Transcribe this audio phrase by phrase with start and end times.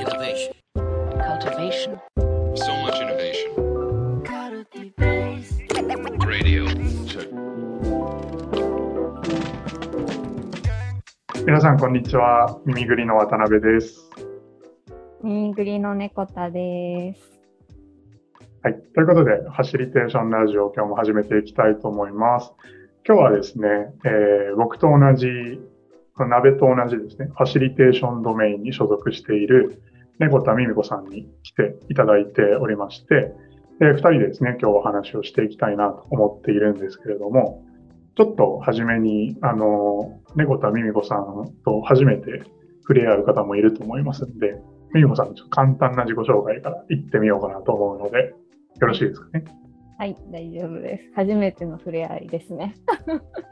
[0.00, 0.54] Innovation.
[1.28, 2.00] cultivation,
[2.54, 3.50] So much innovation.
[6.26, 6.64] Radio.
[7.04, 7.28] Check.
[11.44, 12.58] 皆さん、こんにちは。
[12.64, 14.10] 耳ぐりの渡辺です。
[15.22, 17.38] ミーグリの猫田です。
[18.62, 18.80] はい。
[18.94, 22.54] ということで、ファシリテーションラジオ、今日も始めていきたいと思います。
[23.06, 23.68] 今日はですね、
[24.06, 25.28] えー僕と同じ、
[26.16, 29.82] この鍋と同じですね、ファシリテーションドメインに所属している
[30.20, 33.32] 猫田美美子さんに来ていただいておりまして、
[33.80, 37.64] で、二人でですね、今日お話をしていきたいなと思っているんですけれども、
[38.16, 42.42] ちょっと初めに、あの、猫田美美子さんと初めて
[42.82, 44.60] 触れ合う方もいると思いますので、
[44.92, 48.34] 美美子さんのちょっと簡単な自己紹介から行ってみようかなと思うので、
[48.78, 49.44] よろしいですかね？
[49.98, 51.04] はい、大丈夫です。
[51.14, 52.74] 初めての触れ合いですね。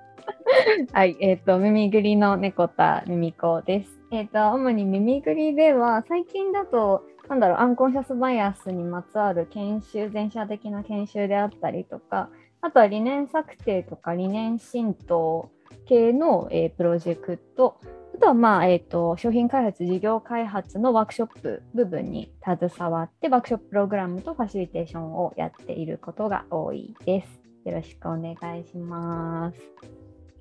[0.93, 3.98] はい、えっ、と、耳ぐりの猫田ミミコです。
[4.11, 15.51] えっ、と、主に耳ぐりでは、最近だと、なんだろう、アンコンシャスバイアスにまつわる研修、全社的な研修であったりとか、あとは理念策定とか理念浸透
[15.87, 17.79] 系の、えープロジェクト、
[18.15, 27.41] あとは、まあえー、と商品開発、事業開発のワークショップ部分に携わって、ワークショッププログラムとファシリテーションをやっていることが多いです。
[27.65, 29.59] よろしくお願いします。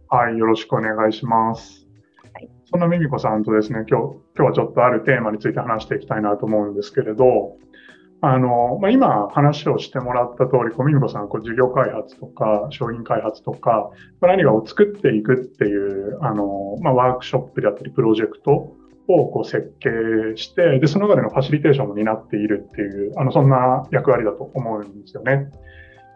[0.10, 1.87] はい、よろしくお願いします。
[2.38, 7.58] はいそんなミミコさんとですね、今日、今日はちょっとあるテーマについて話していきたいなと思うんですけれど、
[8.22, 13.90] あの、まあ、今話をしてもらった通り、こうミミコさんこう事業開発とか商品開発とか、
[14.22, 18.76] 何かを作っていくっていう、あの、まあ、ワークショップであったりプロジェクトを
[19.08, 19.90] こう設計
[20.36, 25.50] して、で、その中でのファシリテーションも担っているっていう、あの、そんな役割だと思うんですよね。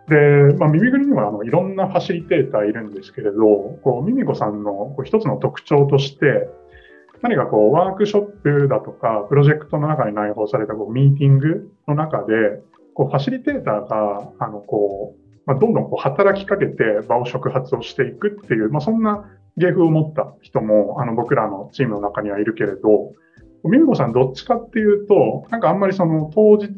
[0.08, 6.50] で、まあ、耳ぐりにはあのいろんなファシリテーターいるんですけれど、こう、ミミコさんのこう一つの特徴として、
[7.22, 12.62] 何かこう、ワークショップだとか、プロジェクトの中に内包されたこうミーティングの中で、
[12.94, 19.26] こう、ファシリテーターが、あの、こう、まあ、どんどんこう働きかけて場を触発をしていくっていう、まあ、そんな
[19.58, 23.14] 芸風を持った人も、あの、僕らのチームの中にはいるけれど、
[23.64, 26.72] ミミコさんどっちかっていうと、なんかあんまりその当日、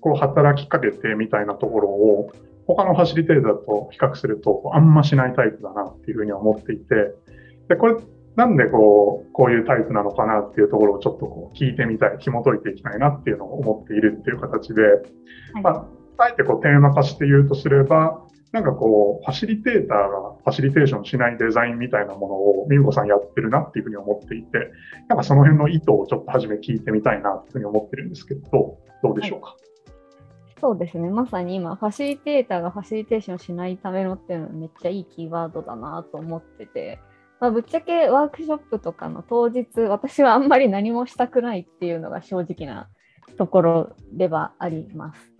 [0.00, 2.32] こう働きかけてみたいなところを、
[2.66, 6.94] 他のファシリテーターと比較すると、あんましないタイプだなっていうふうには思っていて、
[7.68, 7.96] で、これ、
[8.36, 14.82] なんでこう、こういうタイプなのかなっていうところをちょっとこう聞いてみたい、紐解いていきたいなっていうのを思っているっていう形で、
[15.62, 15.86] まあ、
[16.18, 24.70] あえてこうテーマ化して言うとすれば、なんかこう、ファシリテーターがファシリテーションしないデザインみたいなものをミミコさんやってるなっていうふうに思っていて、
[25.08, 29.56] なんかその辺の意図をちょっと初め聞いてみたいなっていうふうに思ってるんですけど、どうでしょうか？
[30.62, 37.00] そうですね、まさに今、ファシリテーターがファシリテーションしないためのっていうのはめっちゃいいキーワードだなと思ってて、
[37.40, 42.88] まあ、ぶっちゃけワークショップとかの当日、私はあんまり何もしたくないっていうのが正直な
[43.36, 45.32] ところではあります。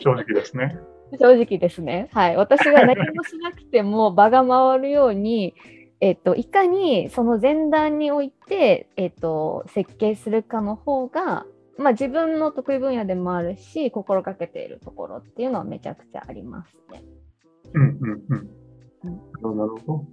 [0.00, 0.78] 正直ですね。
[1.18, 2.10] 正直ですね。
[2.12, 2.36] はい。
[2.36, 5.54] 私が何もしなくても 場が回るように、
[6.02, 11.46] えっと、いかにその前段において、えっと、設計するかの方が、
[11.78, 17.02] まあ、自分の得意分野でもあるし、心がけているところっていうのはめちゃくちゃありますね。
[17.74, 19.56] うんうんうん。
[19.56, 20.04] なるほど。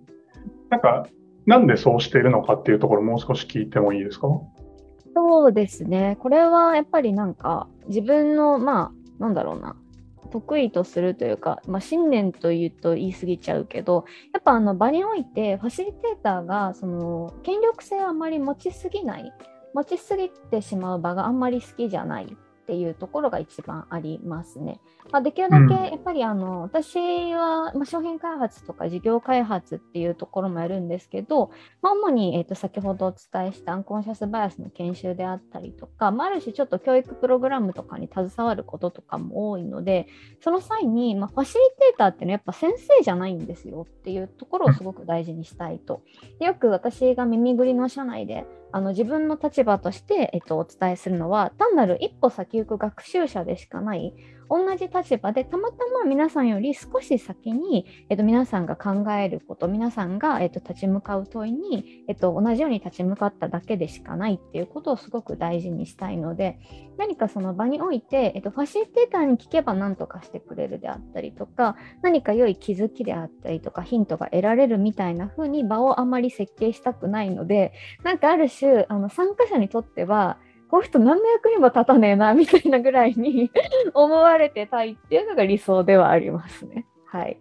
[0.69, 1.07] なんか、
[1.45, 4.27] なんでそうしているのかっていうところもう少し聞いてもいいですか？
[5.15, 6.17] そうですね。
[6.19, 9.75] これはやっぱりなんか自分の、まあ、なんだろうな、
[10.31, 19.33] 得意とするというか、まあ、信念というと言い過ぎちゃうけど、やっぱあの場においてファシリテーターがその権力性をあまり持ちすぎない、
[19.73, 22.37] 持ちすぎてしまう場があんまり好きじゃない。
[22.69, 24.79] っていうところが一番ありますね。
[25.11, 31.49] まあ、できるだけやっぱりあの、私は、まあ、商品開発とか事業開発っていうところもやるんですけど、
[31.81, 40.05] まあ、主に、えー、と先ほどお伝えしたアンコンシャスバイアスの研修であったりとか、まあ、ある種ちょっと教育プログラムとかに携わることとかも多いので
[40.43, 46.03] その際に、まあ、ファシリテーターっていうのはやっぱ先生じゃないんですよっていうところをすごく大事にしたいと。
[46.37, 54.13] でよく私が耳ぐりの社内であの自分の立場として、えっと、お伝えするのは単なる一歩先行く学習者でしかない
[54.49, 66.59] 同じ立場でたまたま皆さんより少し先に、えっと、皆さんが考えること皆さんが、えっと、立ち向かう問いに、えっと、同じように立ち向かっただけでしかないっていうことをすごく大事にしたいので
[66.97, 77.73] 何かその場において、えっと、ファシリテーターに聞けば何とかしてくれるであったりとか何か良い気づきであったりとかヒントが得られるみたいな風に場をあまり設計したくないので
[78.03, 80.39] なんかある種あの参加者にとっては
[80.69, 83.51] この人何の役にも立たねえなみたいなぐらいに
[83.93, 86.85] 思われてたいっていうのが理想ではありますね。
[87.05, 87.37] はい。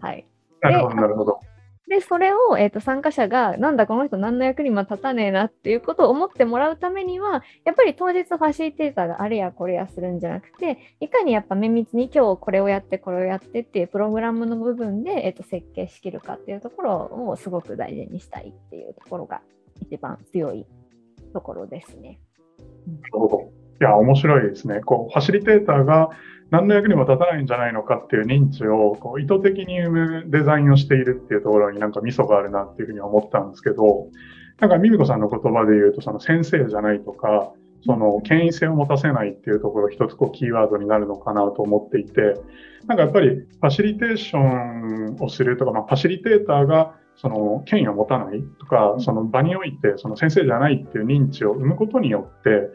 [0.00, 0.26] はい。
[0.60, 1.40] なるほど、なるほど。
[1.88, 19.42] で、それを、えーと、参加者が、なんだこの人何の役にも立たねえなっていうことを思ってもらうためには、やっぱり当日ファシリテーターがあれやこれやするんじゃなくて、いかにやっぱ綿密に今日これをやってこれをやってっていうプログラムの部分で、えーと、設計しきるかっていうところをすごく大事にしたいっていうところが
[19.82, 20.66] 一番強い
[21.34, 22.20] ところですね。
[22.86, 23.52] なるほど。
[23.80, 24.80] いや、面白いですね。
[24.80, 26.10] こう、ファシリテーターが
[26.50, 34.08] 何の役にも立たないんじゃないのかっていう認知をこう意図的に生むデザインをしているっていうところになんかミソがあるなっていうふうに思ったんですけど、
[34.60, 37.52] なんかミミコさんの言葉で言うと、その先生じゃないとか、
[37.84, 42.34] その権威性を持たせないっていうところ一つこうキーワードになるのかなと思っていて、
[42.86, 52.70] なんかやっぱりファシリテーションをするとか、まあ、ファシリテーターがその権威を持たないとか、その場においてその先生じゃないっていう認知を生むことによって、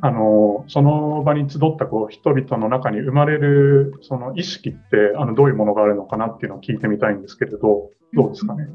[0.00, 8.66] あの、その場に集ったこう人々の中に生まれるその意識ってあのどういうものがあるのかなっていうのを聞いてみたいんですけれど、どうですかね？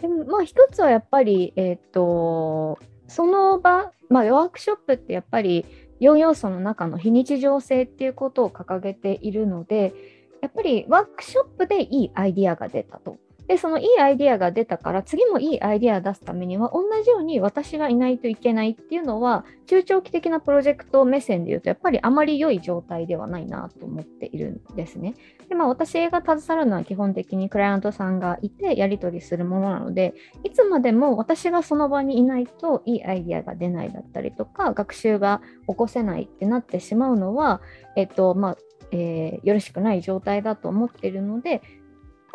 [0.00, 2.78] でもまあ一つはやっぱり、えっ、ー、と、
[3.08, 5.66] その場、まあ、ワークショップってやっぱり
[6.00, 9.92] 4要素の中の非日常性っていうことを掲げているので、
[10.40, 13.18] やっぱりワークショップでいいアイディアが出たと。
[13.48, 25.14] で、そのいいアイディアが出たから、次もいいアイディアを出すためには、同じように私がいないといけないっていうのは、中長期的なプロジェクト目線で言うと、やっぱりあまり良い状態ではないなと思っているんですね。
[25.48, 30.12] で、まあ、私が携わるのは基本的にクライアントさんがいて、やり取りするものなので、
[30.44, 37.62] いつまでも私がその場にいないといいアイディアが出ないだったりとか、学習が起こせないってなってしまうのは、
[37.96, 38.56] えっと、まあ、
[38.90, 41.62] えー、よろしくない状態だと思っているので、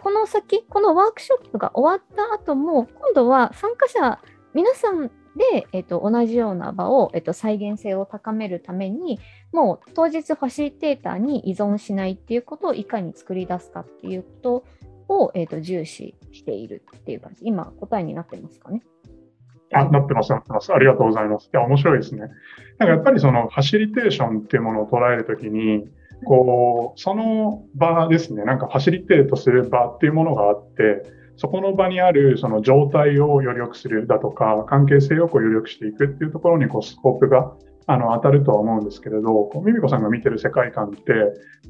[0.03, 4.19] この先、このワークショップが終わった後も、今度は参加者、
[4.53, 9.21] 皆さんで、えっと、同じような場を、えっと、再現性を高めるために、
[9.53, 14.65] もう当日ファシリテーターに依存しないっていうことをいかに作り出すかっていうこ
[15.07, 17.45] とを、えっと、重視しているっていう感じ。
[17.45, 18.83] 今、答えになってますかね？
[19.71, 20.73] あ、なってます、なってます。
[20.73, 21.45] ありがとうございます。
[21.45, 22.23] いや、面白いですね。
[22.23, 22.29] なん
[22.79, 25.87] かやっぱりそのファシリテーションっていうものを捉えるときに、
[26.23, 31.03] こう、その場ですね、なんかファシリテートする場っていうものがあって、
[31.35, 37.53] そこの場にあるその状態をより良くするだとか、関係性をこうより良くしていくっていうところにこうスコープが
[37.87, 41.01] あの当たるとは思うんですけれど、こうミミコさんが見てる世界観って、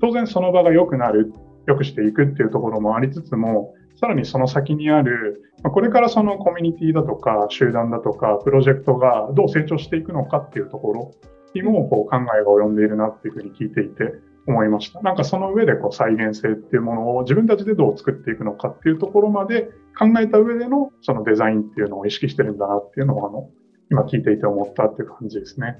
[0.02, 1.34] 当然その場が良くなる、
[1.66, 11.12] 良くしていくっていうところもありつつも、さらにその先にある、これからそのコミュニティだとか、集団だとか、プロジェクトがどう成長していくのかっていうところ
[11.54, 14.14] にもこう考えが及んでいるなっていうふうに聞いていて、
[14.48, 15.02] 思いました。
[15.02, 23.50] なんかその上でこう再現性っていうものを自分たちでどう作っていくのかっていうところまで考えた上でのそのデザインっていうのを意識してるんだなっていうのをあの
[23.90, 25.80] 今聞いていて思ったっていう感じですね。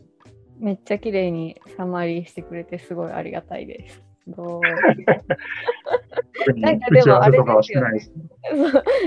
[0.60, 4.13] めっちゃ綺麗にサマリーしてくれてすごいありがたいです。
[4.26, 4.36] な
[6.72, 8.00] んかでもあれですよ、ね、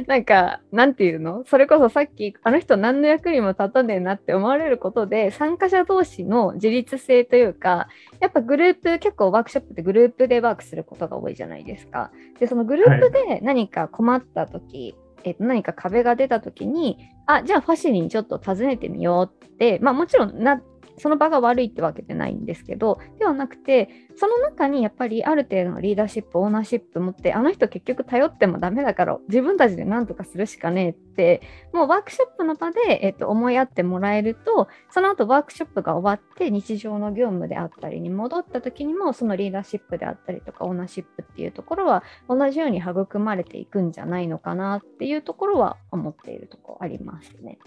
[0.07, 1.43] なんか、なんていうの？
[1.47, 7.89] それこそさっき、あの人何の役にも立たねえなって思われることで、参加者同士の自立性というか、
[8.21, 12.11] やっぱグループ、結構ワークショップってグループでワークすることが多いじゃないですか。
[12.39, 20.61] で、そのグループで何か困った時、はいえー、と何か壁が出た時に、あ、じゃあファシリにちょっと尋ねてみようって、まあもちろんな
[20.99, 47.59] その場が悪いってわけじゃないんですけど、ではなくて、その中にやっぱりある程度のリーダーシップ、オーナーシップ持って、あの人結局頼ってもダメだから自分たちで何とかするしかねえって、もうワークショップの場で、えっと、思い合ってもらえると、その後ワークショップが終わって日常の業務であったりに戻った時にも、そのリーダーシップであったりとか、オーナーシップっていうところは同じように育まれていくんじゃないのかなっていうところは思っているとこありますね。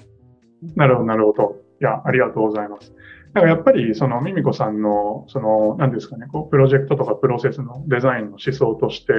[0.75, 1.55] なるほど、なるほど。
[1.81, 2.93] いや、ありがとうございます。
[3.33, 9.13] だかやっぱり、その、ミミコさんの、その、何ですかね、こう、プロジェクトとかプロセスのデザインの思想として、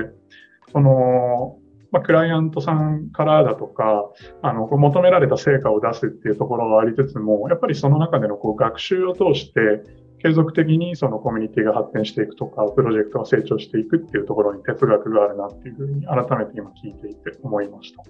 [0.73, 1.59] その、
[1.92, 4.11] まあ、クライアントさんからだとか、
[4.42, 9.82] あの、求められた成果を出すっていうところはありつつも、やっぱりその中でのこう学習を通して、
[10.23, 18.04] 継続的にそのコミュニティが発展していくとか、プロジェクトが成長していくっていうところに哲学があるなっていうふうに改めて今聞いていて思いました。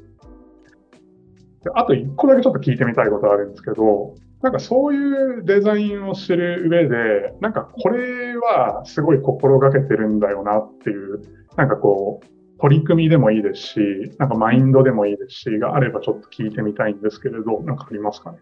[1.74, 11.20] あと一個だけちょっと聞いてみたいことあるんですけど、なんかそういうデザインをする上で、なんかこれはすごい心がけてるんだよなっていう、
[11.56, 12.26] なんかこう、
[12.60, 13.80] 取り組みでもいいですし、
[14.18, 18.38] なんかマインドでもいいですし、があればちょっと聞いてみたいんですけれど、なんかありますかね？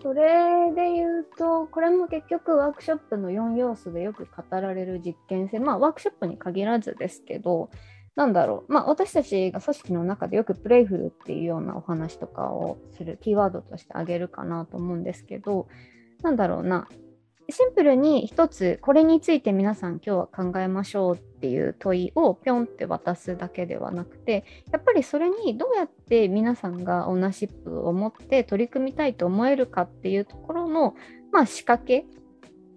[0.00, 7.70] それで言うと、これも結局ワークショップの4要素でよく語られる実験性、まあワークショップに限らずですけど、
[8.18, 15.68] なんだろう、まあ、私たちが組織の中でよくプレイフルっていうようなお話とかをするキーワードとしてあげるかなと思うんですけど、
[16.24, 16.88] なんだろうな、
[17.48, 30.96] シンプルに一つこれについて皆さん今日は考えましょうっていう問いをぴょんって渡すだけではなくてやっぱりそれにどうやって皆さんがオーナーシップを持って取り組みたいと思えるかっていうところの、
[31.32, 32.04] まあ、仕掛け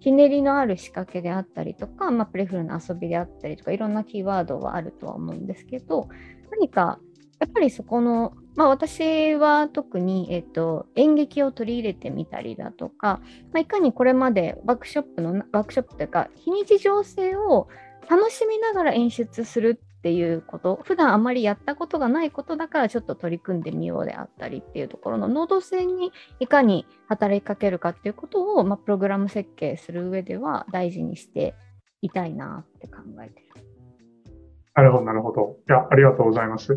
[0.02, 6.08] ひねりのある仕掛けであったりとか、まあ、プレフルな遊びであったりとかいろんなキーワードはあるとは思うんですけど
[6.50, 6.98] 何か
[7.38, 13.20] やっぱりそこの、まあ、私は特に、えっと、演劇を取り入れてみたりだとか、
[13.52, 17.68] まあ、いかにこれまでワークショップのワークショップというか非日常性を
[18.10, 31.54] 楽しみながら演出するっていうこと普段あまりやったことがないことだからちょっと取り組んでみようであったりっていうところの能動性にいかに働きかけるかっていうことを、まあ、プログラム設計する上では大事にして
[32.00, 33.46] いたいなって考えてる。
[34.74, 35.58] なるほど、なるほど。
[35.68, 36.72] いや、ありがとうございます。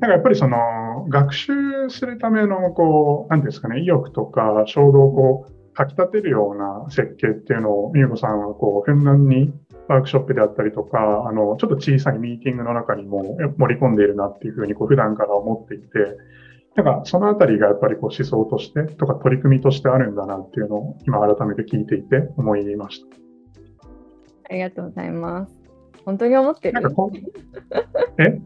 [0.00, 1.52] なんかやっぱりその、学習
[1.88, 9.52] するための、こう、なんですかね、意欲とか衝動をこう、かき立てるような設計っていうのを、みゆこさんはこう、ふんだんに
[9.88, 15.86] ワークショップであったりとか、あの、ちょっと小さいミーティングの中にも盛り込んでいるなっていうふうに、こう、普段から思っていて、
[16.74, 23.16] なんか、そのあたりがやっぱりこう思想としてとか取り組みとしてあるんだなっていうのを今改めて聞いていて思いました。
[24.50, 25.56] ありがとうございます。
[26.04, 26.74] 本当に思ってる？
[26.74, 27.10] なんかこ
[28.18, 28.40] え？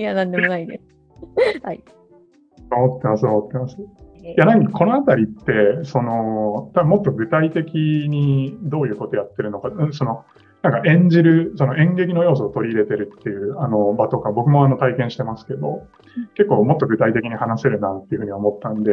[0.00, 1.60] いや、なんでもないです。
[1.62, 1.84] はい。
[2.72, 3.76] 思ってます、思ってます。
[4.24, 7.74] いや、なんかこのあたりって、その、多分もっと具体的
[8.08, 10.24] にどういうことやってるのか、その、
[10.62, 15.86] なんか演じる、その演劇の要素を取り入れてるっていうあの場とか、僕もあの体験してますけど、
[16.36, 18.92] 結構もっと具体的に話せるなっていうふうに思ったんで、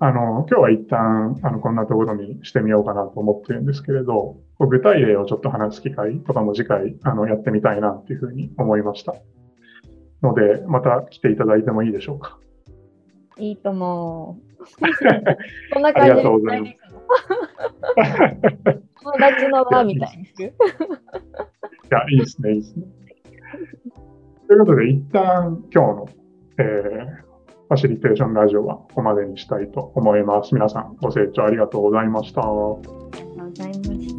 [0.00, 9.14] あの、今日は一旦、あの、こんなところにしてみようかなと思ってるんですけれど、具体例をちょっと話す機会とかも次回、あの、やってみたいなっていうふうに思いました。
[10.22, 12.38] ので、また来ていただいてもいいでしょうか。
[13.38, 14.48] いいと思う。
[15.72, 16.74] こんな感じありがとうございます。
[19.02, 20.24] 友達の輪みたいに。
[20.24, 20.26] い
[21.90, 22.86] や、いいですね、いいですね。
[24.48, 26.08] ということで、一旦今日の、
[26.58, 27.06] えー、
[27.68, 30.54] ファシリテーションラジオはここまでにしたいと思います。
[30.54, 32.42] 皆さん、ご清聴ありがとうございました。
[32.42, 34.17] ありがとうございました。